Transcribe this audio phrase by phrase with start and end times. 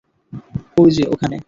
[0.77, 1.37] ওই যে ওখানে!